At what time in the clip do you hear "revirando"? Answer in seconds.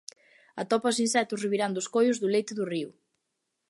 1.45-1.77